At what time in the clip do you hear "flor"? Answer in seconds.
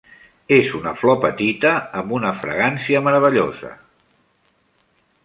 1.01-1.19